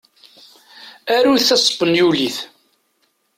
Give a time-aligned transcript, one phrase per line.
[1.15, 2.37] Arut taspenyulit.